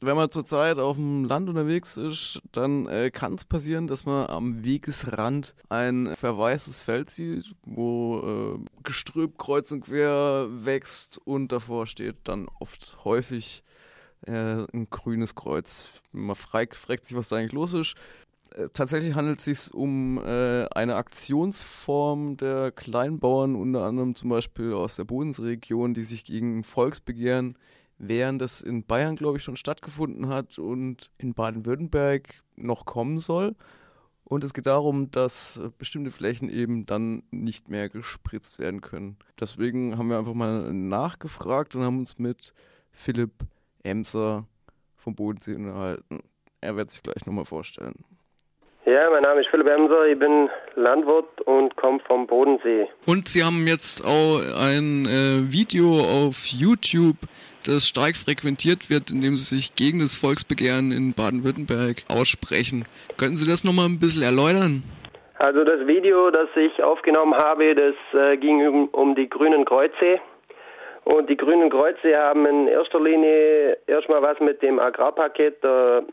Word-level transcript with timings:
wenn 0.00 0.16
man 0.16 0.30
zurzeit 0.30 0.78
auf 0.78 0.96
dem 0.96 1.24
Land 1.24 1.48
unterwegs 1.48 1.96
ist, 1.96 2.40
dann 2.52 2.86
äh, 2.86 3.10
kann 3.10 3.34
es 3.34 3.44
passieren, 3.44 3.86
dass 3.86 4.06
man 4.06 4.28
am 4.28 4.64
Wegesrand 4.64 5.54
ein 5.68 6.14
verwaistes 6.16 6.80
Feld 6.80 7.10
sieht, 7.10 7.54
wo 7.64 8.58
äh, 8.58 8.82
Gestrüpp 8.82 9.38
kreuz 9.38 9.70
und 9.72 9.82
quer 9.82 10.48
wächst 10.50 11.20
und 11.24 11.52
davor 11.52 11.86
steht 11.86 12.16
dann 12.24 12.48
oft 12.60 13.04
häufig 13.04 13.62
äh, 14.26 14.64
ein 14.72 14.88
grünes 14.88 15.34
Kreuz. 15.34 15.90
Man 16.12 16.36
fragt, 16.36 16.76
fragt 16.76 17.04
sich, 17.04 17.16
was 17.16 17.28
da 17.28 17.36
eigentlich 17.36 17.52
los 17.52 17.74
ist. 17.74 17.94
Äh, 18.54 18.68
tatsächlich 18.72 19.14
handelt 19.14 19.40
es 19.40 19.44
sich 19.44 19.74
um 19.74 20.18
äh, 20.18 20.66
eine 20.70 20.96
Aktionsform 20.96 22.38
der 22.38 22.72
Kleinbauern, 22.72 23.54
unter 23.54 23.82
anderem 23.82 24.14
zum 24.14 24.30
Beispiel 24.30 24.72
aus 24.72 24.96
der 24.96 25.04
Bodensregion, 25.04 25.92
die 25.92 26.04
sich 26.04 26.24
gegen 26.24 26.64
Volksbegehren 26.64 27.56
während 28.00 28.40
das 28.40 28.62
in 28.62 28.84
Bayern, 28.84 29.16
glaube 29.16 29.36
ich, 29.36 29.44
schon 29.44 29.56
stattgefunden 29.56 30.28
hat 30.28 30.58
und 30.58 31.10
in 31.18 31.34
Baden-Württemberg 31.34 32.42
noch 32.56 32.86
kommen 32.86 33.18
soll. 33.18 33.54
Und 34.24 34.44
es 34.44 34.54
geht 34.54 34.66
darum, 34.66 35.10
dass 35.10 35.60
bestimmte 35.78 36.10
Flächen 36.10 36.48
eben 36.48 36.86
dann 36.86 37.24
nicht 37.30 37.68
mehr 37.68 37.88
gespritzt 37.88 38.58
werden 38.58 38.80
können. 38.80 39.18
Deswegen 39.38 39.98
haben 39.98 40.08
wir 40.08 40.18
einfach 40.18 40.34
mal 40.34 40.72
nachgefragt 40.72 41.74
und 41.74 41.82
haben 41.82 41.98
uns 41.98 42.18
mit 42.18 42.54
Philipp 42.92 43.32
Emser 43.82 44.46
vom 44.96 45.14
Bodensee 45.14 45.54
unterhalten. 45.54 46.20
Er 46.60 46.76
wird 46.76 46.90
sich 46.90 47.02
gleich 47.02 47.26
nochmal 47.26 47.44
vorstellen. 47.44 48.04
Ja, 48.86 49.10
mein 49.10 49.22
Name 49.22 49.40
ist 49.40 49.48
Philipp 49.50 49.68
Emser, 49.68 50.06
ich 50.06 50.18
bin 50.18 50.48
Landwirt 50.74 51.40
und 51.42 51.76
komme 51.76 52.00
vom 52.06 52.26
Bodensee. 52.26 52.88
Und 53.06 53.28
Sie 53.28 53.44
haben 53.44 53.66
jetzt 53.66 54.04
auch 54.04 54.40
ein 54.40 55.06
äh, 55.06 55.52
Video 55.52 56.00
auf 56.00 56.46
YouTube, 56.46 57.16
das 57.64 57.88
stark 57.88 58.16
frequentiert 58.16 58.90
wird, 58.90 59.10
indem 59.10 59.36
Sie 59.36 59.54
sich 59.56 59.74
gegen 59.74 60.00
das 60.00 60.14
Volksbegehren 60.14 60.92
in 60.92 61.12
Baden-Württemberg 61.14 62.04
aussprechen. 62.08 62.86
Könnten 63.16 63.36
Sie 63.36 63.48
das 63.48 63.64
nochmal 63.64 63.86
ein 63.86 63.98
bisschen 63.98 64.22
erläutern? 64.22 64.82
Also 65.38 65.64
das 65.64 65.86
Video, 65.86 66.30
das 66.30 66.48
ich 66.54 66.82
aufgenommen 66.82 67.34
habe, 67.34 67.74
das 67.74 67.94
äh, 68.12 68.36
ging 68.36 68.66
um, 68.66 68.88
um 68.88 69.14
die 69.14 69.28
grünen 69.28 69.64
Kreuze. 69.64 70.20
Und 71.04 71.30
die 71.30 71.36
grünen 71.36 71.70
Kreuze 71.70 72.16
haben 72.16 72.44
in 72.46 72.68
erster 72.68 73.00
Linie 73.00 73.78
erstmal 73.86 74.22
was 74.22 74.38
mit 74.40 74.62
dem 74.62 74.78
Agrarpaket 74.78 75.64
der 75.64 76.04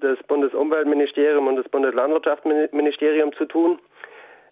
das 0.00 0.18
Bundesumweltministerium 0.26 1.46
und 1.46 1.56
das 1.56 1.68
Bundeslandwirtschaftsministerium 1.68 3.32
zu 3.34 3.44
tun. 3.44 3.78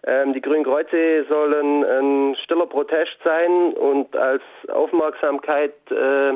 Ähm, 0.05 0.33
die 0.33 0.41
Grünen 0.41 0.65
Kreuze 0.65 1.25
sollen 1.29 1.85
ein 1.85 2.37
stiller 2.43 2.67
Protest 2.67 3.17
sein 3.25 3.73
und 3.75 4.17
als 4.17 4.43
Aufmerksamkeit 4.73 5.75
äh, 5.91 6.33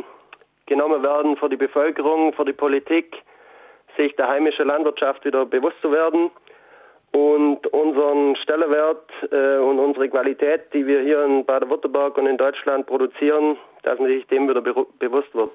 genommen 0.67 1.03
werden 1.03 1.37
für 1.37 1.49
die 1.49 1.57
Bevölkerung, 1.57 2.33
für 2.33 2.45
die 2.45 2.53
Politik, 2.53 3.17
sich 3.97 4.15
der 4.17 4.29
heimischen 4.29 4.67
Landwirtschaft 4.67 5.25
wieder 5.25 5.47
bewusst 5.47 5.77
zu 5.83 5.91
werden 5.91 6.31
und 7.13 7.67
unseren 7.69 8.37
Stellenwert 8.37 9.11
äh, 9.33 9.59
und 9.59 9.79
unsere 9.79 10.09
Qualität, 10.11 10.73
die 10.73 10.87
wir 10.87 11.01
hier 11.03 11.25
in 11.25 11.45
Baden-Württemberg 11.45 12.19
und 12.19 12.27
in 12.27 12.37
Deutschland 12.37 12.87
produzieren, 12.87 13.57
dass 13.83 13.99
man 13.99 14.09
sich 14.09 14.27
dem 14.27 14.49
wieder 14.49 14.61
be 14.61 14.75
bewusst 14.99 15.35
wird. 15.35 15.53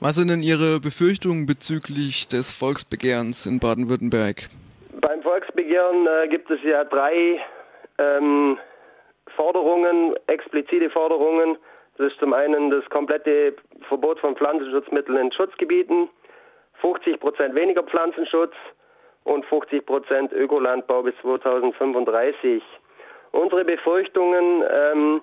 Was 0.00 0.16
sind 0.16 0.28
denn 0.28 0.42
Ihre 0.42 0.80
Befürchtungen 0.80 1.46
bezüglich 1.46 2.28
des 2.28 2.50
Volksbegehrens 2.50 3.46
in 3.46 3.60
Baden-Württemberg? 3.60 4.48
Beim 5.06 5.22
Volksbegehren 5.22 6.08
äh, 6.08 6.26
gibt 6.26 6.50
es 6.50 6.60
ja 6.64 6.82
drei 6.82 7.40
ähm, 7.96 8.58
Forderungen, 9.36 10.16
explizite 10.26 10.90
Forderungen. 10.90 11.58
Das 11.96 12.08
ist 12.08 12.18
zum 12.18 12.32
einen 12.32 12.70
das 12.70 12.84
komplette 12.90 13.54
Verbot 13.86 14.18
von 14.18 14.34
Pflanzenschutzmitteln 14.34 15.16
in 15.16 15.30
Schutzgebieten, 15.30 16.08
50 16.80 17.20
Prozent 17.20 17.54
weniger 17.54 17.84
Pflanzenschutz 17.84 18.54
und 19.22 19.46
50 19.46 19.86
Prozent 19.86 20.32
Ökolandbau 20.32 21.04
bis 21.04 21.14
2035. 21.22 22.60
Unsere 23.30 23.64
Befürchtungen 23.64 24.64
ähm, 24.68 25.20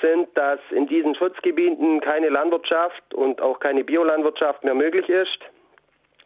sind, 0.00 0.28
dass 0.34 0.60
in 0.70 0.86
diesen 0.86 1.14
Schutzgebieten 1.14 2.00
keine 2.00 2.30
Landwirtschaft 2.30 3.12
und 3.12 3.42
auch 3.42 3.60
keine 3.60 3.84
Biolandwirtschaft 3.84 4.64
mehr 4.64 4.74
möglich 4.74 5.10
ist. 5.10 5.40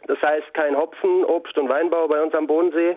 Das 0.07 0.21
heißt 0.23 0.53
kein 0.55 0.77
Hopfen, 0.77 1.25
Obst 1.25 1.57
und 1.59 1.69
Weinbau 1.69 2.09
bei 2.09 2.23
uns 2.23 2.35
am 2.35 2.47
Bodensee 2.47 2.97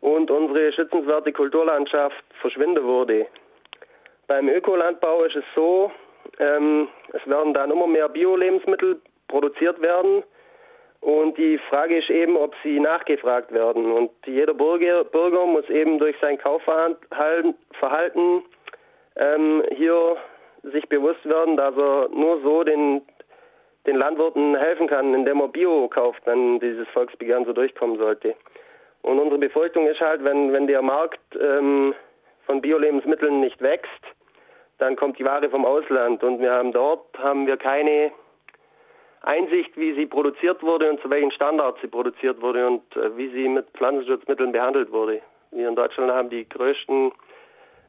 und 0.00 0.30
unsere 0.30 0.72
schützenswerte 0.72 1.32
Kulturlandschaft 1.32 2.24
verschwinden 2.40 2.84
würde. 2.84 3.26
Beim 4.26 4.48
Ökolandbau 4.48 5.24
ist 5.24 5.36
es 5.36 5.44
so, 5.54 5.90
ähm, 6.38 6.88
es 7.12 7.26
werden 7.26 7.54
dann 7.54 7.70
immer 7.70 7.86
mehr 7.86 8.08
Bio-Lebensmittel 8.08 9.00
produziert 9.28 9.80
werden 9.80 10.24
und 11.00 11.38
die 11.38 11.58
Frage 11.70 11.98
ist 11.98 12.10
eben, 12.10 12.36
ob 12.36 12.54
sie 12.62 12.80
nachgefragt 12.80 13.52
werden. 13.52 13.92
Und 13.92 14.10
jeder 14.26 14.54
Bürger, 14.54 15.04
Bürger 15.04 15.46
muss 15.46 15.68
eben 15.68 15.98
durch 15.98 16.16
sein 16.20 16.38
Kaufverhalten 16.38 17.54
ähm, 19.16 19.62
hier 19.76 20.16
sich 20.62 20.88
bewusst 20.88 21.24
werden, 21.24 21.56
dass 21.56 21.76
er 21.76 22.08
nur 22.08 22.40
so 22.42 22.64
den, 22.64 23.02
den 23.86 23.96
Landwirten 23.96 24.56
helfen 24.56 24.88
kann, 24.88 25.14
indem 25.14 25.40
er 25.40 25.48
Bio 25.48 25.88
kauft, 25.88 26.22
wenn 26.24 26.58
dieses 26.60 26.88
Volksbegehren 26.88 27.44
so 27.44 27.52
durchkommen 27.52 27.98
sollte. 27.98 28.34
Und 29.02 29.18
unsere 29.18 29.38
Befürchtung 29.38 29.86
ist 29.86 30.00
halt, 30.00 30.24
wenn, 30.24 30.52
wenn 30.52 30.66
der 30.66 30.82
Markt 30.82 31.20
ähm, 31.40 31.94
von 32.46 32.60
Bio-Lebensmitteln 32.60 33.40
nicht 33.40 33.60
wächst, 33.62 33.90
dann 34.78 34.96
kommt 34.96 35.18
die 35.18 35.24
Ware 35.24 35.48
vom 35.48 35.64
Ausland 35.64 36.22
und 36.22 36.40
wir 36.40 36.52
haben 36.52 36.72
dort 36.72 37.06
haben 37.18 37.46
wir 37.46 37.56
keine 37.56 38.12
Einsicht, 39.22 39.76
wie 39.76 39.94
sie 39.94 40.06
produziert 40.06 40.62
wurde 40.62 40.90
und 40.90 41.00
zu 41.00 41.10
welchen 41.10 41.30
Standards 41.32 41.80
sie 41.80 41.88
produziert 41.88 42.40
wurde 42.40 42.66
und 42.66 42.96
äh, 42.96 43.16
wie 43.16 43.28
sie 43.30 43.48
mit 43.48 43.66
Pflanzenschutzmitteln 43.70 44.52
behandelt 44.52 44.92
wurde. 44.92 45.20
Wir 45.50 45.68
in 45.68 45.76
Deutschland 45.76 46.12
haben 46.12 46.28
die 46.28 46.48
größten 46.48 47.12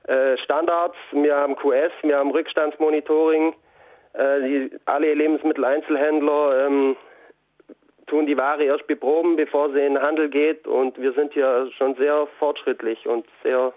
äh, 0.08 0.38
Standards, 0.38 0.96
wir 1.12 1.36
haben 1.36 1.56
QS, 1.56 1.92
wir 2.02 2.18
haben 2.18 2.32
Rückstandsmonitoring. 2.32 3.54
Äh, 4.14 4.42
die, 4.42 4.72
alle 4.86 5.14
Lebensmitteleinzelhändler 5.14 6.68
ähm, 6.68 6.96
tun 8.08 8.26
die 8.26 8.38
Ware 8.38 8.64
erst 8.64 8.88
beproben, 8.88 9.36
bevor 9.36 9.72
sie 9.72 9.80
in 9.80 9.96
den 9.96 10.02
Handel 10.02 10.30
geht. 10.30 10.66
Und 10.68 11.00
wir 11.00 11.14
sind 11.14 11.34
hier 11.34 11.70
schon 11.78 11.96
sehr 11.96 12.28
fortschrittlich 12.40 13.06
und 13.08 13.26
sehr 13.44 13.74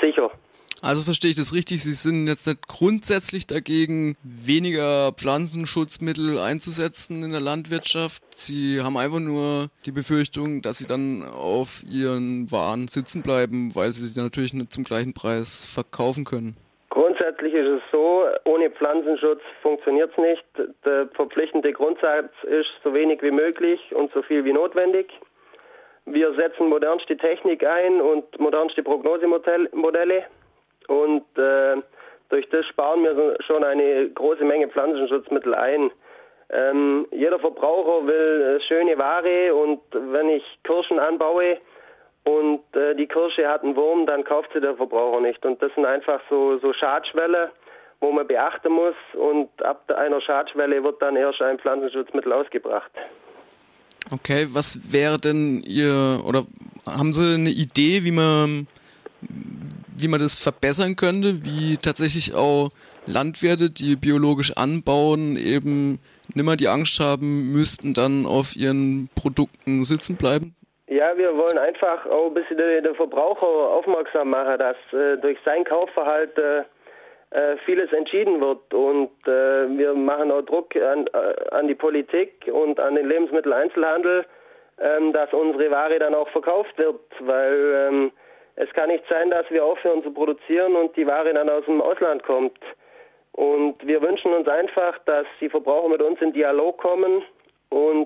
sicher. 0.00 0.30
Also 0.84 1.02
verstehe 1.02 1.30
ich 1.30 1.36
das 1.36 1.54
richtig, 1.54 1.82
Sie 1.82 1.94
sind 1.94 2.26
jetzt 2.26 2.46
nicht 2.46 2.68
grundsätzlich 2.68 3.46
dagegen, 3.46 4.18
weniger 4.22 5.12
Pflanzenschutzmittel 5.12 6.38
einzusetzen 6.38 7.22
in 7.22 7.30
der 7.30 7.40
Landwirtschaft. 7.40 8.22
Sie 8.34 8.82
haben 8.82 8.98
einfach 8.98 9.20
nur 9.20 9.68
die 9.86 9.92
Befürchtung, 9.92 10.60
dass 10.60 10.76
Sie 10.76 10.86
dann 10.86 11.22
auf 11.22 11.82
Ihren 11.90 12.50
Waren 12.52 12.88
sitzen 12.88 13.22
bleiben, 13.22 13.74
weil 13.74 13.94
Sie 13.94 14.06
sie 14.06 14.20
natürlich 14.20 14.52
nicht 14.52 14.74
zum 14.74 14.84
gleichen 14.84 15.14
Preis 15.14 15.64
verkaufen 15.64 16.26
können. 16.26 16.54
Grundsätzlich 17.24 17.54
ist 17.54 17.68
es 17.68 17.82
so, 17.90 18.26
ohne 18.44 18.68
Pflanzenschutz 18.68 19.40
funktioniert 19.62 20.10
es 20.10 20.18
nicht. 20.18 20.44
Der 20.84 21.08
verpflichtende 21.14 21.72
Grundsatz 21.72 22.30
ist 22.42 22.68
so 22.82 22.92
wenig 22.92 23.22
wie 23.22 23.30
möglich 23.30 23.80
und 23.94 24.12
so 24.12 24.20
viel 24.20 24.44
wie 24.44 24.52
notwendig. 24.52 25.06
Wir 26.04 26.34
setzen 26.34 26.68
modernste 26.68 27.16
Technik 27.16 27.64
ein 27.64 28.02
und 28.02 28.38
modernste 28.38 28.82
Prognosemodelle. 28.82 30.24
Und 30.88 31.24
äh, 31.38 31.76
durch 32.28 32.46
das 32.50 32.66
sparen 32.66 33.02
wir 33.04 33.38
schon 33.46 33.64
eine 33.64 34.10
große 34.10 34.44
Menge 34.44 34.68
Pflanzenschutzmittel 34.68 35.54
ein. 35.54 35.90
Ähm, 36.50 37.06
jeder 37.10 37.38
Verbraucher 37.38 38.06
will 38.06 38.58
äh, 38.58 38.60
schöne 38.64 38.98
Ware 38.98 39.54
und 39.54 39.80
wenn 39.92 40.28
ich 40.28 40.44
Kirschen 40.62 40.98
anbaue 40.98 41.56
und 42.24 42.60
äh, 42.74 42.94
die 42.96 43.06
Kirsche 43.06 43.48
hat 43.48 43.62
einen 43.62 43.76
Wurm, 43.76 44.06
dann 44.06 44.24
kauft 44.24 44.50
sie 44.54 44.60
der 44.60 44.76
Verbraucher 44.76 45.20
nicht. 45.20 45.44
Und 45.44 45.60
das 45.62 45.72
sind 45.74 45.84
einfach 45.84 46.20
so, 46.28 46.58
so 46.58 46.72
Schadschwelle, 46.72 47.52
wo 48.00 48.12
man 48.12 48.26
beachten 48.26 48.72
muss 48.72 48.94
und 49.14 49.48
ab 49.62 49.90
einer 49.90 50.20
Schadschwelle 50.20 50.82
wird 50.82 51.00
dann 51.00 51.16
erst 51.16 51.40
ein 51.42 51.58
Pflanzenschutzmittel 51.58 52.32
ausgebracht. 52.32 52.90
Okay, 54.12 54.48
was 54.50 54.92
wäre 54.92 55.18
denn 55.18 55.62
Ihr, 55.62 56.22
oder 56.26 56.44
haben 56.86 57.12
Sie 57.12 57.34
eine 57.34 57.50
Idee, 57.50 58.04
wie 58.04 58.10
man 58.10 58.66
wie 59.96 60.08
man 60.08 60.20
das 60.20 60.38
verbessern 60.38 60.96
könnte, 60.96 61.44
wie 61.44 61.76
tatsächlich 61.76 62.34
auch 62.34 62.70
Landwirte, 63.06 63.70
die 63.70 63.96
biologisch 63.96 64.52
anbauen, 64.52 65.36
eben 65.36 66.00
nimmer 66.34 66.56
die 66.56 66.68
Angst 66.68 67.00
haben 67.00 67.52
müssten, 67.52 67.94
dann 67.94 68.26
auf 68.26 68.56
ihren 68.56 69.08
Produkten 69.14 69.84
sitzen 69.84 70.16
bleiben? 70.16 70.54
Ja, 70.86 71.16
wir 71.16 71.34
wollen 71.36 71.56
einfach 71.56 72.04
auch 72.06 72.26
ein 72.26 72.34
bisschen 72.34 72.58
den 72.58 72.94
Verbraucher 72.94 73.46
aufmerksam 73.46 74.30
machen, 74.30 74.58
dass 74.58 74.76
äh, 74.92 75.16
durch 75.16 75.38
sein 75.44 75.64
Kaufverhalten 75.64 76.66
äh, 77.30 77.56
vieles 77.64 77.90
entschieden 77.92 78.40
wird. 78.40 78.74
Und 78.74 79.10
äh, 79.26 79.78
wir 79.78 79.94
machen 79.94 80.30
auch 80.30 80.42
Druck 80.42 80.76
an, 80.76 81.06
äh, 81.06 81.54
an, 81.54 81.68
die 81.68 81.74
Politik 81.74 82.50
und 82.52 82.78
an 82.78 82.96
den 82.96 83.08
Lebensmitteleinzelhandel, 83.08 84.26
ähm, 84.78 85.12
dass 85.14 85.32
unsere 85.32 85.70
Ware 85.70 85.98
dann 85.98 86.14
auch 86.14 86.28
verkauft 86.28 86.76
wird, 86.76 87.00
weil 87.20 87.88
ähm, 87.88 88.12
es 88.56 88.70
kann 88.74 88.90
nicht 88.90 89.04
sein, 89.08 89.30
dass 89.30 89.50
wir 89.50 89.64
aufhören 89.64 90.02
zu 90.02 90.12
produzieren 90.12 90.76
und 90.76 90.94
die 90.96 91.06
Ware 91.06 91.32
dann 91.32 91.48
aus 91.48 91.64
dem 91.64 91.80
Ausland 91.80 92.22
kommt. 92.24 92.58
Und 93.32 93.84
wir 93.86 94.02
wünschen 94.02 94.34
uns 94.34 94.46
einfach, 94.46 94.98
dass 95.06 95.26
die 95.40 95.48
Verbraucher 95.48 95.88
mit 95.88 96.02
uns 96.02 96.20
in 96.20 96.34
Dialog 96.34 96.76
kommen 96.78 97.22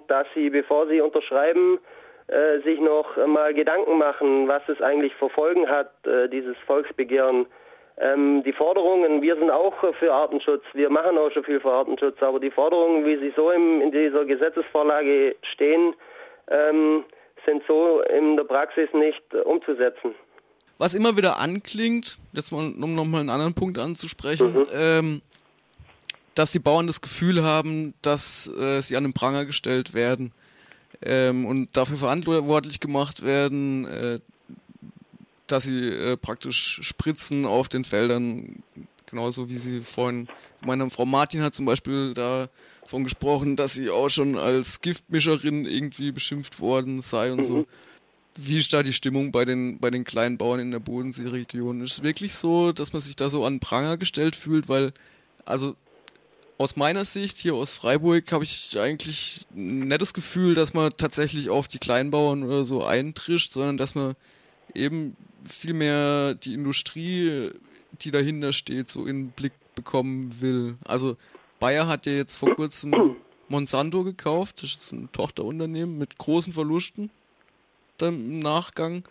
dass 0.08 0.26
sie, 0.34 0.50
bevor 0.50 0.86
sie 0.86 1.00
unterschreiben, 1.00 1.78
äh, 2.28 2.60
sich 2.60 2.78
noch 2.78 3.16
mal 3.26 3.54
Gedanken 3.54 3.96
machen, 3.96 4.48
was 4.48 4.62
es 4.68 4.82
eigentlich 4.82 5.14
für 5.14 5.30
Folgen 5.30 5.66
hat, 5.68 5.90
äh, 6.06 6.28
dieses 6.28 6.56
Volksbegehren. 6.66 7.46
Ähm, 7.96 8.42
die 8.44 8.52
Forderungen, 8.52 9.22
wir 9.22 9.34
sind 9.36 9.50
auch 9.50 9.74
für 9.98 10.12
Artenschutz, 10.12 10.62
wir 10.74 10.90
machen 10.90 11.16
auch 11.16 11.30
schon 11.32 11.44
viel 11.44 11.58
für 11.58 11.72
Artenschutz, 11.72 12.22
aber 12.22 12.38
die 12.38 12.50
Forderungen, 12.50 13.06
wie 13.06 13.16
sie 13.16 13.32
so 13.34 13.50
im, 13.50 13.80
in 13.80 13.92
dieser 13.92 14.26
Gesetzesvorlage 14.26 15.36
stehen, 15.54 15.94
ähm, 16.48 17.04
sind 17.46 17.62
so 17.66 18.02
in 18.02 18.36
der 18.36 18.44
Praxis 18.44 18.88
nicht 18.92 19.22
äh, 19.32 19.38
umzusetzen. 19.38 20.14
Was 20.76 20.94
immer 20.94 21.16
wieder 21.16 21.38
anklingt, 21.38 22.18
jetzt 22.34 22.52
mal, 22.52 22.72
um 22.78 22.94
nochmal 22.94 23.22
einen 23.22 23.30
anderen 23.30 23.54
Punkt 23.54 23.78
anzusprechen, 23.78 24.52
mhm. 24.52 24.66
ähm, 24.72 25.22
dass 26.34 26.52
die 26.52 26.60
Bauern 26.60 26.86
das 26.86 27.00
Gefühl 27.00 27.42
haben, 27.42 27.94
dass 28.02 28.52
äh, 28.54 28.82
sie 28.82 28.96
an 28.96 29.04
den 29.04 29.14
Pranger 29.14 29.46
gestellt 29.46 29.94
werden 29.94 30.32
ähm, 31.02 31.46
und 31.46 31.76
dafür 31.76 31.96
verantwortlich 31.96 32.80
gemacht 32.80 33.22
werden, 33.22 33.86
äh, 33.86 34.20
dass 35.46 35.64
sie 35.64 35.88
äh, 35.88 36.16
praktisch 36.16 36.80
spritzen 36.82 37.46
auf 37.46 37.68
den 37.68 37.84
Feldern, 37.84 38.62
genauso 39.06 39.48
wie 39.48 39.56
sie 39.56 39.80
vorhin, 39.80 40.28
meine 40.60 40.88
Frau 40.90 41.06
Martin 41.06 41.42
hat 41.42 41.54
zum 41.54 41.66
Beispiel 41.66 42.14
davon 42.14 43.04
gesprochen, 43.04 43.56
dass 43.56 43.74
sie 43.74 43.90
auch 43.90 44.08
schon 44.08 44.36
als 44.36 44.80
Giftmischerin 44.80 45.64
irgendwie 45.64 46.12
beschimpft 46.12 46.60
worden 46.60 47.00
sei 47.00 47.32
und 47.32 47.38
mhm. 47.38 47.44
so. 47.44 47.66
Wie 48.40 48.58
ist 48.58 48.72
da 48.72 48.84
die 48.84 48.92
Stimmung 48.92 49.32
bei 49.32 49.44
den, 49.44 49.80
bei 49.80 49.90
den 49.90 50.04
kleinen 50.04 50.38
Bauern 50.38 50.60
in 50.60 50.70
der 50.70 50.78
Bodenseeregion? 50.78 51.80
Ist 51.80 51.94
es 51.94 52.02
wirklich 52.04 52.34
so, 52.34 52.70
dass 52.70 52.92
man 52.92 53.02
sich 53.02 53.16
da 53.16 53.28
so 53.30 53.44
an 53.44 53.58
Pranger 53.58 53.96
gestellt 53.96 54.36
fühlt? 54.36 54.68
Weil, 54.68 54.92
also 55.44 55.74
aus 56.58 56.74
meiner 56.74 57.04
Sicht 57.04 57.38
hier 57.38 57.54
aus 57.54 57.74
Freiburg 57.74 58.30
habe 58.32 58.42
ich 58.42 58.78
eigentlich 58.78 59.46
ein 59.54 59.86
nettes 59.86 60.12
Gefühl, 60.12 60.54
dass 60.54 60.74
man 60.74 60.92
tatsächlich 60.92 61.50
auf 61.50 61.68
die 61.68 61.78
Kleinbauern 61.78 62.42
oder 62.42 62.64
so 62.64 62.84
eintrischt, 62.84 63.52
sondern 63.52 63.76
dass 63.76 63.94
man 63.94 64.16
eben 64.74 65.16
viel 65.44 65.72
mehr 65.72 66.34
die 66.34 66.54
Industrie, 66.54 67.50
die 68.00 68.10
dahinter 68.10 68.52
steht, 68.52 68.88
so 68.88 69.06
in 69.06 69.26
den 69.26 69.30
Blick 69.30 69.52
bekommen 69.76 70.40
will. 70.40 70.76
Also 70.84 71.16
Bayer 71.60 71.86
hat 71.86 72.06
ja 72.06 72.12
jetzt 72.12 72.34
vor 72.34 72.54
kurzem 72.56 73.16
Monsanto 73.48 74.02
gekauft, 74.02 74.62
das 74.62 74.74
ist 74.74 74.92
ein 74.92 75.10
Tochterunternehmen 75.12 75.96
mit 75.96 76.18
großen 76.18 76.52
Verlusten 76.52 77.10
im 78.00 78.40
Nachgang. 78.40 79.04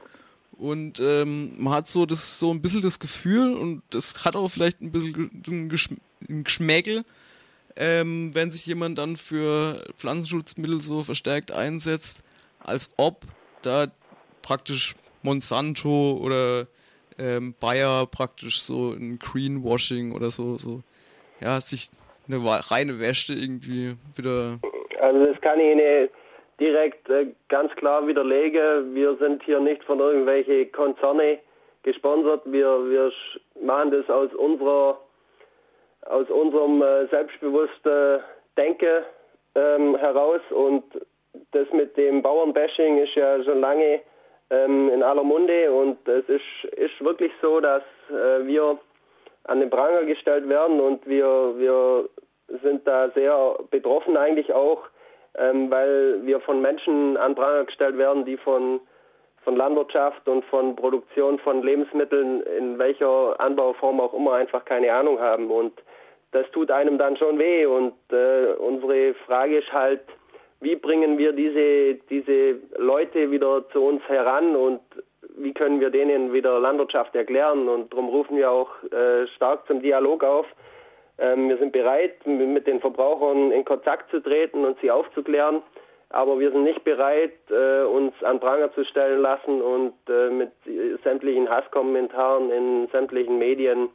Und 0.52 1.00
ähm, 1.00 1.54
man 1.58 1.74
hat 1.74 1.88
so 1.88 2.06
das 2.06 2.40
so 2.40 2.52
ein 2.52 2.62
bisschen 2.62 2.82
das 2.82 3.00
Gefühl, 3.00 3.54
und 3.54 3.84
das 3.90 4.26
hat 4.26 4.36
auch 4.36 4.50
vielleicht 4.50 4.82
ein 4.82 4.92
bisschen 4.92 5.44
ein 6.30 6.44
Geschmäckel, 6.44 7.06
ähm, 7.78 8.32
wenn 8.34 8.52
sich 8.52 8.66
jemand 8.66 8.98
dann 8.98 9.16
für 9.16 9.84
Pflanzenschutzmittel 9.98 10.82
so 10.82 11.04
verstärkt 11.04 11.52
einsetzt, 11.52 12.24
als 12.60 12.94
ob 12.98 13.22
da 13.62 13.88
praktisch 14.42 14.96
Monsanto 15.24 16.20
oder 16.22 16.68
ähm, 17.20 17.56
Bayer 17.60 18.06
praktisch 18.06 18.62
so 18.62 18.92
ein 18.92 19.20
Greenwashing 19.20 20.14
oder 20.14 20.32
so, 20.32 20.58
so, 20.58 20.82
ja, 21.42 21.60
sich 21.62 21.90
eine 22.28 22.44
reine 22.44 23.00
Wäsche 23.00 23.34
irgendwie 23.34 23.96
wieder. 24.16 24.60
Also 25.00 25.24
das 25.24 25.40
kann 25.42 25.60
ich 25.60 25.72
Ihnen 25.72 26.10
direkt 26.60 27.10
äh, 27.10 27.28
ganz 27.50 27.72
klar 27.76 28.08
widerlegen. 28.08 28.94
Wir 28.96 29.16
sind 29.18 29.44
hier 29.44 29.60
nicht 29.60 29.84
von 29.84 30.00
irgendwelchen 30.00 30.72
Konzerne 30.72 31.40
gesponsert. 31.84 32.42
Wir, 32.46 32.68
wir 32.90 33.12
machen 33.62 33.92
das 33.92 34.10
aus 34.10 34.34
unserer 34.34 35.00
aus 36.10 36.30
unserem 36.30 36.82
äh, 36.82 37.08
selbstbewussten 37.08 38.22
Denken 38.58 39.04
ähm, 39.56 39.96
heraus. 39.98 40.42
Und 40.52 40.84
das 41.52 41.68
mit 41.72 41.96
dem 41.98 42.22
Bauernbashing 42.22 42.98
ist 42.98 43.16
ja 43.16 43.44
schon 43.44 43.62
lange 43.62 44.02
ähm, 44.50 44.90
in 44.90 45.04
aller 45.04 45.24
Munde. 45.24 45.72
Und 45.72 46.08
es 46.08 46.28
ist, 46.30 46.74
ist 46.76 47.04
wirklich 47.04 47.32
so, 47.42 47.60
dass 47.60 47.84
äh, 48.10 48.46
wir 48.46 48.78
an 49.46 49.60
den 49.60 49.70
Pranger 49.70 50.04
gestellt 50.06 50.48
werden. 50.50 50.80
Und 50.80 51.06
wir, 51.08 51.54
wir 51.58 52.10
sind 52.62 52.88
da 52.88 53.10
sehr 53.12 53.58
betroffen 53.70 54.18
eigentlich 54.18 54.54
auch, 54.54 54.84
ähm, 55.38 55.70
weil 55.70 56.26
wir 56.26 56.40
von 56.42 56.62
Menschen 56.62 57.18
an 57.18 57.36
Pranger 57.36 57.66
gestellt 57.66 57.98
werden, 57.98 58.26
die 58.26 58.38
von 58.38 58.80
von 59.48 59.56
Landwirtschaft 59.56 60.28
und 60.28 60.44
von 60.44 60.76
Produktion 60.76 61.40
von 61.40 61.64
Lebensmitteln 61.64 62.42
in 62.42 62.78
welcher 62.78 63.40
Anbauform 63.40 64.02
auch 64.02 64.14
immer 64.14 64.34
einfach 64.34 64.66
keine 64.66 64.92
Ahnung 64.92 65.22
haben. 65.22 65.50
Und 65.50 65.72
das 66.32 66.50
tut 66.52 66.72
einem 66.72 66.98
dann 66.98 67.18
schon 67.18 67.40
weh. 67.40 67.66
Und 67.66 67.94
äh, 68.12 68.54
unsere 68.58 69.14
Frage 69.26 69.58
ist 69.60 69.72
halt, 69.72 70.02
wie 70.60 70.76
bringen 70.76 71.18
wir 71.18 71.34
diese, 71.34 71.96
diese 72.10 72.60
Leute 72.78 73.32
wieder 73.32 73.68
zu 73.70 73.84
uns 73.84 74.02
heran 74.08 74.56
und 74.56 74.82
wie 75.38 75.54
können 75.54 75.80
wir 75.80 75.92
denen 75.92 76.34
wieder 76.34 76.60
Landwirtschaft 76.60 77.16
erklären? 77.16 77.70
Und 77.70 77.94
darum 77.94 78.10
rufen 78.10 78.38
wir 78.38 78.52
auch 78.52 78.72
äh, 78.92 79.28
stark 79.36 79.68
zum 79.68 79.82
Dialog 79.82 80.24
auf. 80.24 80.48
Ähm, 81.20 81.50
wir 81.50 81.58
sind 81.58 81.72
bereit, 81.72 82.26
mit 82.26 82.66
den 82.68 82.80
Verbrauchern 82.80 83.52
in 83.52 83.66
Kontakt 83.66 84.10
zu 84.10 84.20
treten 84.20 84.66
und 84.66 84.80
sie 84.82 84.90
aufzuklären. 84.90 85.62
Aber 86.10 86.40
wir 86.40 86.52
sind 86.52 86.64
nicht 86.64 86.84
bereit, 86.84 87.34
äh, 87.50 87.84
uns 87.84 88.14
an 88.24 88.40
Pranger 88.40 88.74
zu 88.74 88.86
stellen 88.86 89.22
lassen 89.22 89.62
und 89.62 89.94
äh, 90.10 90.30
mit 90.30 90.52
sämtlichen 91.04 91.50
Hasskommentaren 91.50 92.50
in 92.50 92.88
sämtlichen 92.92 93.38
Medien 93.38 93.90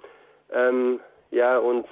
ähm, 0.52 1.00
ja, 1.30 1.58
uns 1.58 1.86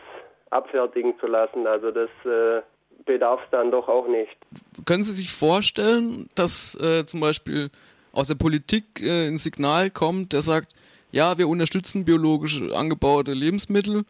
abfertigen 0.50 1.14
zu 1.20 1.26
lassen. 1.26 1.67
Also 1.67 1.91
das 1.91 2.11
äh, 2.25 2.62
bedarf 3.05 3.41
es 3.44 3.50
dann 3.50 3.70
doch 3.70 3.88
auch 3.88 4.08
nicht. 4.08 4.37
Können 4.85 5.02
Sie 5.02 5.12
sich 5.12 5.32
vorstellen, 5.32 6.29
dass 6.35 6.75
äh, 6.81 7.06
zum 7.06 7.20
Beispiel 7.20 7.69
aus 8.12 8.29
der 8.29 8.35
Politik 8.35 9.00
äh, 9.00 9.29
ein 9.29 9.38
Signal 9.38 9.91
kommt, 9.91 10.32
der 10.32 10.43
sagt, 10.43 10.75
ja, 11.12 11.38
wir 11.38 11.49
unterstützen 11.49 12.05
biologisch 12.05 12.62
angebaute 12.73 13.32
Lebensmittel 13.32 14.05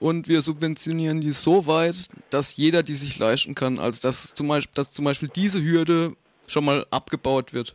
und 0.00 0.28
wir 0.28 0.42
subventionieren 0.42 1.20
die 1.20 1.32
so 1.32 1.66
weit, 1.66 2.08
dass 2.30 2.56
jeder 2.56 2.82
die 2.82 2.94
sich 2.94 3.18
leisten 3.18 3.54
kann. 3.54 3.78
Also 3.78 4.02
dass 4.02 4.34
zum 4.34 4.48
Beispiel, 4.48 4.74
dass 4.74 4.92
zum 4.92 5.04
Beispiel 5.04 5.30
diese 5.34 5.62
Hürde 5.62 6.14
schon 6.46 6.64
mal 6.64 6.86
abgebaut 6.90 7.54
wird. 7.54 7.74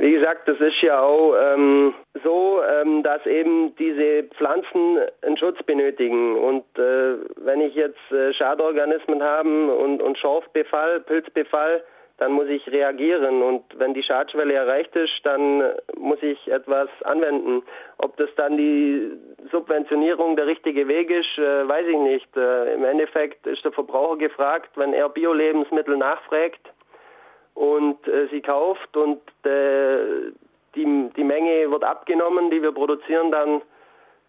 Wie 0.00 0.12
gesagt, 0.12 0.46
das 0.46 0.60
ist 0.60 0.80
ja 0.80 1.00
auch 1.00 1.34
ähm, 1.36 1.92
so, 2.22 2.60
ähm, 2.62 3.02
dass 3.02 3.24
eben 3.26 3.74
diese 3.76 4.24
Pflanzen 4.36 4.98
einen 5.22 5.36
Schutz 5.36 5.60
benötigen. 5.64 6.36
Und 6.36 6.64
äh, 6.78 7.16
wenn 7.36 7.60
ich 7.60 7.74
jetzt 7.74 8.12
äh, 8.12 8.32
Schadorganismen 8.32 9.22
habe 9.22 9.74
und, 9.74 10.00
und 10.00 10.16
Schorfbefall, 10.16 11.00
Pilzbefall, 11.00 11.82
dann 12.18 12.32
muss 12.32 12.48
ich 12.48 12.66
reagieren. 12.70 13.42
Und 13.42 13.64
wenn 13.76 13.94
die 13.94 14.02
Schadschwelle 14.02 14.54
erreicht 14.54 14.94
ist, 14.94 15.20
dann 15.24 15.62
muss 15.96 16.22
ich 16.22 16.46
etwas 16.48 16.88
anwenden. 17.04 17.62
Ob 17.98 18.16
das 18.18 18.28
dann 18.36 18.56
die 18.56 19.10
Subventionierung 19.50 20.36
der 20.36 20.46
richtige 20.46 20.86
Weg 20.86 21.10
ist, 21.10 21.38
äh, 21.38 21.68
weiß 21.68 21.86
ich 21.88 21.98
nicht. 21.98 22.36
Äh, 22.36 22.74
Im 22.74 22.84
Endeffekt 22.84 23.46
ist 23.46 23.64
der 23.64 23.72
Verbraucher 23.72 24.18
gefragt, 24.18 24.70
wenn 24.76 24.92
er 24.92 25.08
Bio-Lebensmittel 25.08 25.96
nachfragt, 25.96 26.60
und 27.58 28.06
äh, 28.06 28.28
sie 28.30 28.40
kauft 28.40 28.96
und 28.96 29.20
äh, 29.44 30.30
die, 30.76 31.10
die 31.16 31.24
Menge 31.24 31.68
wird 31.68 31.82
abgenommen, 31.82 32.50
die 32.50 32.62
wir 32.62 32.70
produzieren, 32.70 33.32
dann, 33.32 33.62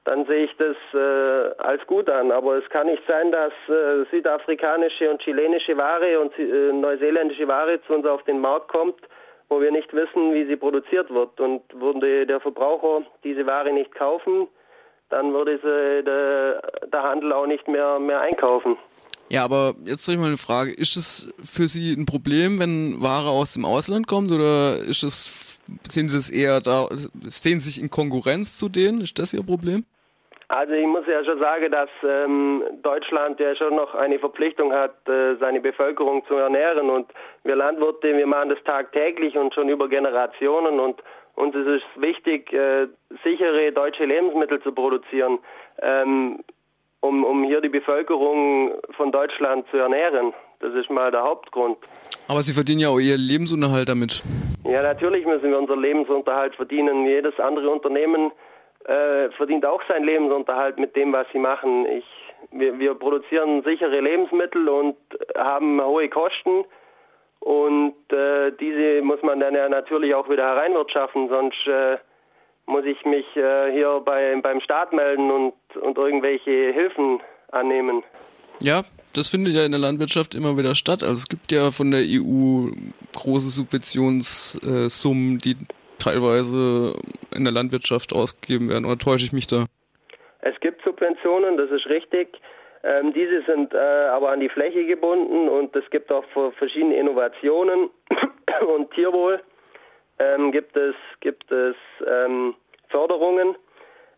dann 0.04 0.26
sehe 0.26 0.46
ich 0.46 0.58
das 0.58 0.76
äh, 0.96 1.62
als 1.62 1.86
gut 1.86 2.10
an. 2.10 2.32
Aber 2.32 2.56
es 2.56 2.68
kann 2.70 2.88
nicht 2.88 3.04
sein, 3.08 3.32
dass 3.32 3.54
äh, 3.68 4.06
südafrikanische 4.10 5.12
und 5.12 5.22
chilenische 5.22 5.78
Ware 5.78 6.20
und 6.20 6.38
äh, 6.40 6.74
neuseeländische 6.74 7.48
Ware 7.48 7.80
zu 7.84 7.94
uns 7.94 8.08
auf 8.08 8.24
den 8.24 8.40
Markt 8.40 8.70
kommt, 8.70 9.00
wo 9.48 9.62
wir 9.62 9.72
nicht 9.72 9.94
wissen, 9.94 10.34
wie 10.34 10.46
sie 10.46 10.56
produziert 10.56 11.14
wird. 11.14 11.40
Und 11.40 11.62
würde 11.80 12.26
der 12.26 12.40
Verbraucher 12.40 13.04
diese 13.24 13.46
Ware 13.46 13.72
nicht 13.72 13.94
kaufen, 13.94 14.48
dann 15.10 15.34
würde 15.34 15.58
sie 15.58 16.04
der, 16.04 16.62
der 16.92 17.04
Handel 17.04 17.32
auch 17.32 17.46
nicht 17.46 17.68
mehr, 17.68 18.00
mehr 18.00 18.22
einkaufen. 18.22 18.76
Ja, 19.30 19.44
aber 19.44 19.76
jetzt 19.86 20.08
habe 20.08 20.16
ich 20.16 20.20
mal 20.20 20.28
eine 20.28 20.38
Frage. 20.38 20.72
Ist 20.72 20.98
es 20.98 21.32
für 21.44 21.68
Sie 21.68 21.94
ein 21.94 22.06
Problem, 22.06 22.60
wenn 22.60 23.02
Ware 23.02 23.30
aus 23.30 23.54
dem 23.54 23.64
Ausland 23.64 24.08
kommt 24.08 24.32
oder 24.32 24.78
ist 24.78 25.04
es, 25.04 25.62
sehen 25.88 26.10
Sie 26.10 26.18
es 26.18 26.32
eher 26.32 26.62
da, 26.62 26.88
sehen 27.28 27.60
Sie 27.60 27.70
sich 27.70 27.82
in 27.82 27.92
Konkurrenz 27.92 28.58
zu 28.58 28.70
denen? 28.70 29.02
Ist 29.02 29.20
das 29.20 29.34
Ihr 29.34 29.44
Problem? 29.44 29.86
Also 30.48 30.74
ich 30.74 30.88
muss 30.88 31.06
ja 31.06 31.24
schon 31.24 31.38
sagen, 31.38 31.72
dass 31.72 31.90
ähm, 32.04 32.64
Deutschland 32.82 33.40
ja 33.40 33.56
schon 33.56 33.76
noch 33.76 33.94
eine 33.94 34.18
Verpflichtung 34.18 34.74
hat, 34.74 35.08
äh, 35.08 35.36
seine 35.40 35.62
Bevölkerung 35.62 36.26
zu 36.26 36.34
ernähren 36.34 36.90
und 36.90 37.06
wir 37.44 37.56
Landwirte, 37.56 38.18
wir 38.18 38.26
machen 38.26 38.50
das 38.50 38.58
tagtäglich 38.64 39.38
und 39.38 39.54
schon 39.54 39.70
über 39.70 39.88
Generationen 39.88 40.80
und 40.80 41.04
uns 41.36 41.56
ist 41.56 41.68
es 41.68 42.02
wichtig, 42.02 42.52
äh, 42.52 42.88
sichere 43.24 43.72
deutsche 43.72 44.06
Lebensmittel 44.06 44.60
zu 44.64 44.72
produzieren. 44.72 45.38
Ähm, 45.84 46.40
um, 47.02 47.24
um 47.24 47.44
hier 47.44 47.62
die 47.62 47.70
Bevölkerung 47.70 48.74
von 48.98 49.12
Deutschland 49.12 49.66
zu 49.72 49.78
ernähren. 49.78 50.34
Das 50.60 50.74
ist 50.74 50.90
mal 50.90 51.12
der 51.12 51.24
Hauptgrund. 51.24 51.78
Aber 52.28 52.42
Sie 52.42 52.54
verdienen 52.54 52.82
ja 52.82 52.90
auch 52.90 53.00
Ihr 53.00 53.18
Lebensunterhalt 53.18 53.88
damit. 53.90 54.24
Ja, 54.66 54.84
natürlich 54.84 55.26
müssen 55.26 55.50
wir 55.50 55.58
unseren 55.58 55.82
Lebensunterhalt 55.82 56.56
verdienen. 56.56 57.06
Jedes 57.06 57.40
andere 57.40 57.70
Unternehmen 57.70 58.32
äh, 58.86 59.30
verdient 59.32 59.66
auch 59.66 59.82
seinen 59.88 60.06
Lebensunterhalt 60.06 60.78
mit 60.78 60.96
dem, 60.96 61.14
was 61.14 61.28
sie 61.32 61.40
machen. 61.40 61.86
Ich, 61.86 62.06
wir, 62.52 62.78
wir 62.78 62.94
produzieren 62.96 63.64
sichere 63.64 64.00
Lebensmittel 64.00 64.68
und 64.68 64.98
haben 65.38 65.82
hohe 65.82 66.10
Kosten 66.10 66.66
Und 67.40 67.96
äh, 68.12 68.52
diese 68.60 69.02
muss 69.02 69.22
man 69.24 69.40
dann 69.40 69.56
ja 69.56 69.70
natürlich 69.70 70.14
auch 70.14 70.30
wieder 70.30 70.44
hereinwirtschaften, 70.44 71.30
sonst 71.30 71.68
äh, 71.68 71.98
muss 72.66 72.86
ich 72.86 73.04
mich 73.06 73.26
äh, 73.36 73.72
hier 73.72 74.02
bei, 74.04 74.38
beim 74.42 74.60
Staat 74.62 74.94
melden 74.94 75.32
und, 75.32 75.54
und 75.76 75.98
irgendwelche 75.98 76.72
Hilfen 76.74 77.20
annehmen. 77.52 78.04
Ja, 78.62 78.84
das 79.14 79.30
findet 79.30 79.54
ja 79.54 79.66
in 79.66 79.72
der 79.72 79.80
Landwirtschaft 79.80 80.36
immer 80.36 80.58
wieder 80.58 80.76
statt. 80.76 81.02
Also 81.02 81.14
es 81.14 81.30
gibt 81.30 81.52
ja 81.52 81.72
von 81.72 81.92
der 81.92 82.02
EU 82.02 82.72
große 83.14 83.50
Subventionssummen, 83.50 85.38
die 85.40 85.56
teilweise 85.98 86.94
in 87.36 87.44
der 87.44 87.54
Landwirtschaft 87.54 88.14
ausgegeben 88.14 88.70
werden. 88.70 88.86
Oder 88.86 88.98
täusche 88.98 89.26
ich 89.26 89.34
mich 89.34 89.48
da? 89.48 89.66
Es 90.42 90.60
gibt 90.60 90.84
Subventionen, 90.84 91.58
das 91.58 91.70
ist 91.72 91.86
richtig. 91.88 92.40
Ähm, 92.84 93.14
diese 93.14 93.44
sind 93.44 93.74
äh, 93.74 93.78
aber 93.78 94.32
an 94.32 94.40
die 94.40 94.48
Fläche 94.48 94.86
gebunden 94.86 95.50
und 95.50 95.76
es 95.76 95.90
gibt 95.90 96.12
auch 96.12 96.24
verschiedene 96.58 96.96
Innovationen 96.96 97.90
und 98.74 98.92
Tierwohl 98.92 99.42
ähm, 100.18 100.52
gibt 100.54 100.78
es 100.78 100.96
gibt 101.20 101.52
es 101.52 101.76
ähm, 102.08 102.56
Förderungen. 102.88 103.56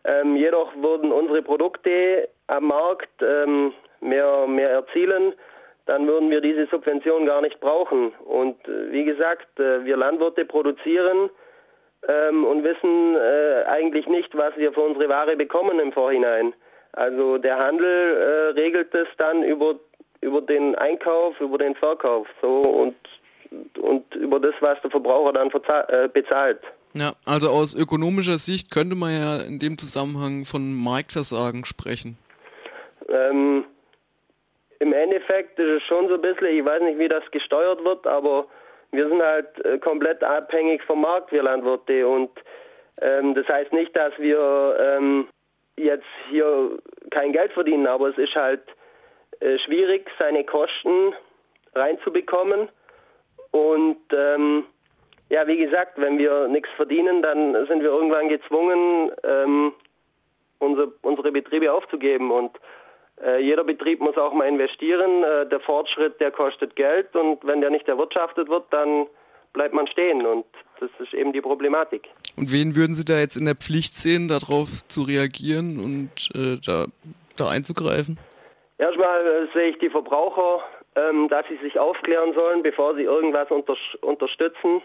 Ähm, 0.04 0.36
jedoch 0.36 0.74
würden 0.76 1.12
unsere 1.12 1.42
Produkte 1.42 2.28
am 2.48 2.66
Markt 2.66 3.22
ähm, 3.22 3.72
mehr 4.00 4.46
mehr 4.46 4.70
erzielen, 4.70 5.34
dann 5.86 6.06
würden 6.06 6.30
wir 6.30 6.40
diese 6.40 6.66
Subvention 6.66 7.26
gar 7.26 7.40
nicht 7.40 7.60
brauchen. 7.60 8.12
Und 8.24 8.56
äh, 8.68 8.90
wie 8.92 9.04
gesagt, 9.04 9.58
äh, 9.60 9.84
wir 9.84 9.96
Landwirte 9.96 10.44
produzieren 10.44 11.30
ähm, 12.08 12.44
und 12.44 12.64
wissen 12.64 13.16
äh, 13.16 13.64
eigentlich 13.68 14.06
nicht, 14.08 14.36
was 14.36 14.56
wir 14.56 14.72
für 14.72 14.80
unsere 14.80 15.08
Ware 15.08 15.36
bekommen 15.36 15.78
im 15.78 15.92
Vorhinein. 15.92 16.52
Also 16.92 17.38
der 17.38 17.58
Handel 17.58 18.16
äh, 18.56 18.60
regelt 18.60 18.94
es 18.94 19.08
dann 19.18 19.42
über 19.44 19.76
über 20.20 20.40
den 20.40 20.76
Einkauf, 20.76 21.40
über 21.40 21.58
den 21.58 21.74
Verkauf, 21.74 22.26
so 22.40 22.60
und 22.60 22.94
und 23.80 24.14
über 24.14 24.40
das, 24.40 24.54
was 24.60 24.80
der 24.82 24.90
Verbraucher 24.90 25.32
dann 25.32 25.50
äh, 25.88 26.08
bezahlt. 26.08 26.60
Ja, 26.94 27.14
also 27.26 27.48
aus 27.48 27.74
ökonomischer 27.74 28.38
Sicht 28.38 28.70
könnte 28.70 28.94
man 28.94 29.12
ja 29.12 29.40
in 29.40 29.58
dem 29.58 29.78
Zusammenhang 29.78 30.44
von 30.44 30.74
Marktversagen 30.74 31.64
sprechen. 31.64 32.18
Ähm, 33.08 33.64
Im 34.78 34.92
Endeffekt 34.92 35.58
ist 35.58 35.82
es 35.82 35.82
schon 35.84 36.08
so 36.08 36.14
ein 36.14 36.20
bisschen, 36.20 36.48
ich 36.48 36.64
weiß 36.64 36.82
nicht, 36.82 36.98
wie 36.98 37.08
das 37.08 37.24
gesteuert 37.30 37.82
wird, 37.82 38.06
aber 38.06 38.46
wir 38.90 39.08
sind 39.08 39.22
halt 39.22 39.64
äh, 39.64 39.78
komplett 39.78 40.22
abhängig 40.22 40.82
vom 40.82 41.00
Markt, 41.00 41.32
wir 41.32 41.42
Landwirte. 41.42 42.06
Und 42.06 42.30
ähm, 43.00 43.34
das 43.34 43.48
heißt 43.48 43.72
nicht, 43.72 43.96
dass 43.96 44.12
wir 44.18 44.76
ähm, 44.78 45.28
jetzt 45.76 46.06
hier 46.28 46.78
kein 47.10 47.32
Geld 47.32 47.52
verdienen, 47.52 47.86
aber 47.86 48.08
es 48.08 48.18
ist 48.18 48.34
halt 48.34 48.62
äh, 49.40 49.58
schwierig, 49.60 50.10
seine 50.18 50.44
Kosten 50.44 51.14
reinzubekommen. 51.74 52.68
Und 53.50 54.00
ähm, 54.14 54.64
ja, 55.32 55.46
wie 55.46 55.56
gesagt, 55.56 55.92
wenn 55.96 56.18
wir 56.18 56.46
nichts 56.46 56.68
verdienen, 56.76 57.22
dann 57.22 57.54
sind 57.66 57.82
wir 57.82 57.88
irgendwann 57.88 58.28
gezwungen, 58.28 59.10
ähm, 59.24 59.72
unsere, 60.58 60.92
unsere 61.00 61.32
Betriebe 61.32 61.72
aufzugeben. 61.72 62.30
Und 62.30 62.50
äh, 63.24 63.42
jeder 63.42 63.64
Betrieb 63.64 64.00
muss 64.00 64.18
auch 64.18 64.34
mal 64.34 64.46
investieren. 64.46 65.24
Äh, 65.24 65.48
der 65.48 65.60
Fortschritt, 65.60 66.20
der 66.20 66.32
kostet 66.32 66.76
Geld 66.76 67.16
und 67.16 67.38
wenn 67.46 67.62
der 67.62 67.70
nicht 67.70 67.88
erwirtschaftet 67.88 68.50
wird, 68.50 68.64
dann 68.72 69.06
bleibt 69.54 69.72
man 69.72 69.86
stehen 69.86 70.26
und 70.26 70.44
das 70.80 70.90
ist 70.98 71.14
eben 71.14 71.32
die 71.32 71.40
Problematik. 71.40 72.10
Und 72.36 72.52
wen 72.52 72.76
würden 72.76 72.94
Sie 72.94 73.04
da 73.04 73.18
jetzt 73.18 73.36
in 73.36 73.46
der 73.46 73.54
Pflicht 73.54 73.96
sehen, 73.96 74.28
darauf 74.28 74.86
zu 74.88 75.02
reagieren 75.02 75.78
und 75.82 76.30
äh, 76.34 76.58
da, 76.64 76.86
da 77.38 77.48
einzugreifen? 77.48 78.18
Erstmal 78.76 79.26
äh, 79.26 79.46
sehe 79.54 79.70
ich 79.70 79.78
die 79.78 79.88
Verbraucher, 79.88 80.62
ähm, 80.94 81.28
dass 81.30 81.46
sie 81.48 81.56
sich 81.56 81.78
aufklären 81.78 82.34
sollen, 82.34 82.62
bevor 82.62 82.94
sie 82.96 83.04
irgendwas 83.04 83.50
unter 83.50 83.76
unterstützen, 84.02 84.82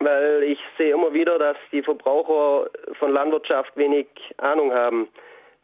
weil 0.00 0.42
ich 0.44 0.58
sehe 0.78 0.94
immer 0.94 1.12
wieder, 1.12 1.38
dass 1.38 1.56
die 1.70 1.82
Verbraucher 1.82 2.70
von 2.98 3.12
Landwirtschaft 3.12 3.76
wenig 3.76 4.06
Ahnung 4.38 4.72
haben. 4.72 5.08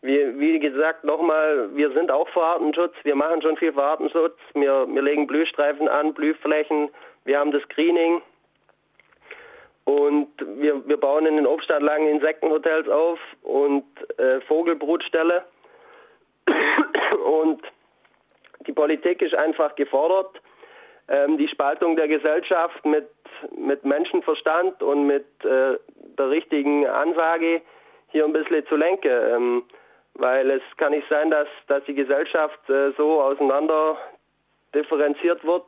Wie, 0.00 0.38
wie 0.38 0.58
gesagt, 0.60 1.02
nochmal, 1.02 1.70
wir 1.74 1.90
sind 1.90 2.10
auch 2.10 2.28
für 2.28 2.42
Artenschutz, 2.42 2.94
wir 3.02 3.16
machen 3.16 3.42
schon 3.42 3.56
viel 3.56 3.72
für 3.72 3.82
Artenschutz, 3.82 4.38
wir, 4.54 4.86
wir 4.88 5.02
legen 5.02 5.26
Blühstreifen 5.26 5.88
an, 5.88 6.14
Blühflächen, 6.14 6.90
wir 7.24 7.38
haben 7.38 7.50
das 7.50 7.66
Greening. 7.68 8.22
Und 9.84 10.28
wir, 10.38 10.86
wir 10.86 10.98
bauen 10.98 11.26
in 11.26 11.36
den 11.36 11.46
Obstanlagen 11.46 12.06
Insektenhotels 12.08 12.88
auf 12.88 13.18
und 13.42 13.84
äh, 14.18 14.40
Vogelbrutställe. 14.42 15.44
Und 17.24 17.62
die 18.66 18.72
Politik 18.72 19.22
ist 19.22 19.34
einfach 19.34 19.74
gefordert, 19.76 20.40
ähm, 21.08 21.38
die 21.38 21.48
Spaltung 21.48 21.96
der 21.96 22.06
Gesellschaft 22.06 22.84
mit, 22.84 23.08
mit 23.56 23.84
Menschenverstand 23.84 24.82
und 24.82 25.06
mit 25.06 25.26
äh, 25.44 25.78
der 26.18 26.30
richtigen 26.30 26.86
Ansage 26.86 27.62
hier 28.10 28.24
ein 28.24 28.32
bisschen 28.32 28.66
zu 28.66 28.76
lenken. 28.76 29.10
Ähm, 29.10 29.62
weil 30.14 30.50
es 30.50 30.62
kann 30.76 30.92
nicht 30.92 31.06
sein, 31.08 31.30
dass, 31.30 31.48
dass 31.68 31.84
die 31.84 31.94
Gesellschaft 31.94 32.58
äh, 32.68 32.90
so 32.96 33.22
auseinander 33.22 33.96
differenziert 34.74 35.44
wird 35.44 35.64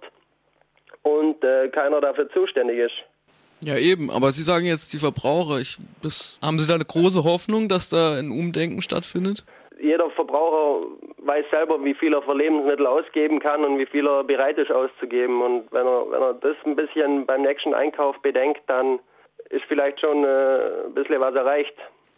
und 1.02 1.42
äh, 1.44 1.68
keiner 1.68 2.00
dafür 2.00 2.28
zuständig 2.30 2.78
ist. 2.78 2.94
Ja, 3.62 3.76
eben, 3.76 4.10
aber 4.10 4.32
Sie 4.32 4.42
sagen 4.42 4.66
jetzt 4.66 4.92
die 4.92 4.98
Verbraucher. 4.98 5.60
Ich, 5.60 5.78
das, 6.02 6.38
haben 6.42 6.58
Sie 6.58 6.66
da 6.66 6.74
eine 6.74 6.84
große 6.84 7.24
Hoffnung, 7.24 7.68
dass 7.68 7.88
da 7.88 8.18
ein 8.18 8.30
Umdenken 8.30 8.82
stattfindet? 8.82 9.44
Jeder 9.80 10.10
Verbraucher 10.10 10.86
weiß 11.18 11.46
selber, 11.50 11.82
wie 11.84 11.94
viel 11.94 12.12
er 12.12 12.22
für 12.22 12.36
Lebensmittel 12.36 12.86
ausgeben 12.86 13.40
kann 13.40 13.64
und 13.64 13.78
wie 13.78 13.86
viel 13.86 14.06
er 14.06 14.24
bereit 14.24 14.58
ist 14.58 14.70
auszugeben. 14.70 15.42
Und 15.42 15.72
wenn 15.72 15.86
er, 15.86 16.10
wenn 16.10 16.22
er 16.22 16.34
das 16.34 16.56
ein 16.64 16.76
bisschen 16.76 17.26
beim 17.26 17.42
nächsten 17.42 17.74
Einkauf 17.74 18.16
bedenkt, 18.20 18.60
dann 18.66 18.98
ist 19.48 19.64
vielleicht 19.68 20.00
schon 20.00 20.24
äh, 20.24 20.86
ein 20.86 20.94
bisschen 20.94 21.20
was 21.20 21.34
erreicht. 21.34 21.74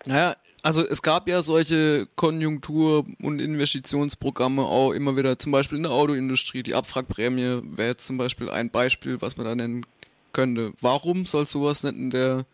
Naja, 0.07 0.35
also 0.63 0.83
es 0.83 1.03
gab 1.03 1.29
ja 1.29 1.43
solche 1.43 2.07
Konjunktur- 2.17 3.05
und 3.23 3.41
Investitionsprogramme 3.41 4.63
auch 4.63 4.93
immer 4.93 5.17
wieder, 5.17 5.39
zum 5.39 5.53
Beispiel 5.53 5.79
in 5.79 5.85
der 5.85 5.93
Autoindustrie. 5.93 6.63
Die 6.63 6.75
Abfragprämie 6.75 7.63
wäre 7.65 7.89
jetzt 7.91 8.07
zum 8.07 8.19
Beispiel 8.19 8.51
ein 8.51 8.71
Beispiel, 8.71 9.21
was 9.21 9.37
man 9.37 9.47
da 9.47 9.55
nennen 9.55 9.87
könnte. 10.33 10.73
Warum 10.81 11.27
soll 11.27 11.43
es 11.43 11.53
sowas 11.53 11.83
nicht 11.85 11.97
in 11.97 12.11
der 12.11 12.45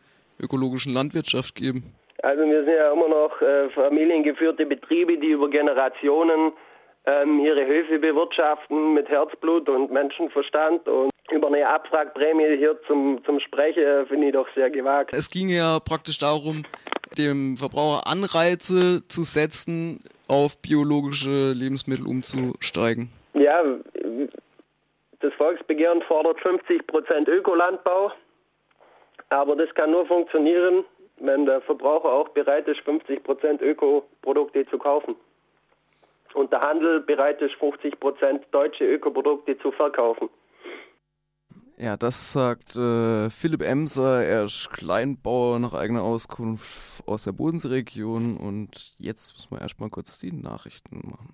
ökologischen 0.41 0.93
Landwirtschaft 0.93 1.55
geben? 1.55 1.95
Also 2.23 2.43
wir 2.45 2.65
sind 2.65 2.75
ja 2.75 2.93
immer 2.93 3.09
noch 3.09 3.41
äh, 3.41 3.71
familiengeführte 3.71 4.67
Betriebe, 4.67 5.19
die 5.19 5.29
über 5.29 5.49
Generationen 5.49 6.53
ähm, 7.07 7.41
ihre 7.41 7.65
Höfe 7.65 7.99
bewirtschaften 7.99 8.95
mit 8.95 9.09
Herzblut 9.09 9.69
und 9.69 9.91
Menschenverstand 9.93 10.89
und 10.89 11.11
über 11.31 11.49
eine 11.49 11.67
Abfragprämie 11.69 12.57
hier 12.57 12.81
zum, 12.87 13.23
zum 13.25 13.39
Sprechen 13.41 14.07
finde 14.07 14.29
ich 14.29 14.33
doch 14.33 14.49
sehr 14.55 14.71
gewagt. 14.71 15.15
Es 15.15 15.31
ging 15.31 15.49
ja 15.49 15.79
praktisch 15.79 16.19
darum, 16.19 16.65
dem 17.17 17.57
Verbraucher 17.57 18.07
Anreize 18.07 19.07
zu 19.09 19.23
setzen, 19.23 20.01
auf 20.29 20.61
biologische 20.61 21.53
Lebensmittel 21.53 22.07
umzusteigen? 22.07 23.11
Ja, 23.35 23.63
das 25.21 25.33
Volksbegehren 25.35 26.03
fordert 26.03 26.41
50 26.41 26.87
Prozent 26.87 27.29
Ökolandbau, 27.29 28.13
aber 29.31 29.57
das 29.57 29.75
kann 29.75 29.91
nur 29.91 30.07
funktionieren, 30.07 30.85
wenn 31.21 31.47
der 31.47 31.61
Verbraucher 31.63 32.13
auch 32.13 32.29
bereit 32.31 32.69
ist, 32.69 32.81
50 32.81 33.23
Prozent 33.25 33.61
Ökoprodukte 33.63 34.67
zu 34.67 34.79
kaufen 34.79 35.17
und 36.35 36.53
der 36.53 36.61
Handel 36.61 37.01
bereit 37.01 37.41
ist, 37.41 37.55
50 37.57 37.99
Prozent 37.99 38.47
deutsche 38.53 38.85
Ökoprodukte 38.85 39.59
zu 39.59 39.73
verkaufen. 39.73 40.29
Ja, 41.77 41.97
das 41.97 42.33
sagt 42.33 42.75
äh, 42.75 43.31
Philipp 43.31 43.63
Emser. 43.63 44.25
Er 44.25 44.45
ist 44.45 44.69
Kleinbauer 44.73 45.61
nach 45.61 45.75
eigener 45.75 46.03
Auskunft 46.03 47.05
aus 47.07 47.23
der 47.23 47.33
Bodenseeregion. 47.33 48.37
Und 48.37 48.95
jetzt 48.99 49.35
müssen 49.35 49.51
wir 49.53 49.61
erstmal 49.61 49.89
kurz 49.89 50.19
die 50.19 50.33
Nachrichten 50.33 51.09
machen. 51.09 51.27